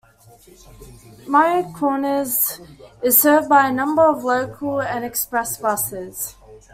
Meiers 1.27 1.71
Corners 1.75 2.59
is 3.03 3.19
served 3.19 3.47
by 3.49 3.67
a 3.67 3.71
number 3.71 4.01
of 4.01 4.23
local 4.23 4.81
and 4.81 5.05
express 5.05 5.57
buses. 5.57 6.35